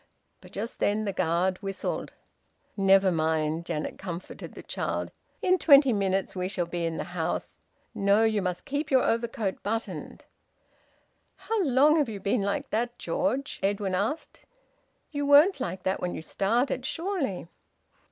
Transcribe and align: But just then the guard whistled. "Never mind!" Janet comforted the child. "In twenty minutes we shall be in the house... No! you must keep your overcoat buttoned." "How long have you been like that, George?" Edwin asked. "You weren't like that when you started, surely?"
But 0.41 0.51
just 0.53 0.79
then 0.79 1.05
the 1.05 1.13
guard 1.13 1.59
whistled. 1.61 2.13
"Never 2.75 3.11
mind!" 3.11 3.67
Janet 3.67 3.99
comforted 3.99 4.55
the 4.55 4.63
child. 4.63 5.11
"In 5.43 5.59
twenty 5.59 5.93
minutes 5.93 6.35
we 6.35 6.47
shall 6.47 6.65
be 6.65 6.85
in 6.85 6.97
the 6.97 7.03
house... 7.03 7.61
No! 7.93 8.23
you 8.23 8.41
must 8.41 8.65
keep 8.65 8.89
your 8.89 9.03
overcoat 9.03 9.61
buttoned." 9.61 10.25
"How 11.35 11.61
long 11.63 11.97
have 11.97 12.09
you 12.09 12.19
been 12.19 12.41
like 12.41 12.71
that, 12.71 12.97
George?" 12.97 13.59
Edwin 13.61 13.93
asked. 13.93 14.43
"You 15.11 15.23
weren't 15.27 15.59
like 15.59 15.83
that 15.83 15.99
when 16.01 16.15
you 16.15 16.23
started, 16.23 16.83
surely?" 16.83 17.47